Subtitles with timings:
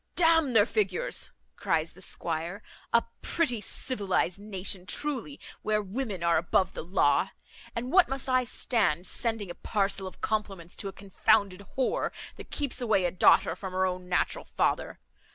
[0.15, 6.37] "D n their figures," cries the squire; "a pretty civilised nation, truly, where women are
[6.39, 7.29] above the law.
[7.75, 12.49] And what must I stand sending a parcel of compliments to a confounded whore, that
[12.49, 14.97] keeps away a daughter from her own natural father?